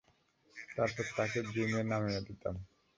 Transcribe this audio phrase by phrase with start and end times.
[0.75, 2.55] তারপর তাকে জিমে নামিয়ে দিতাম।